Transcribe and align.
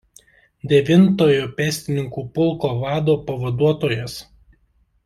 Devintojo 0.71 1.45
pėstininkų 1.59 2.25
pulko 2.39 2.73
vado 2.81 3.17
pavaduotojas. 3.31 4.19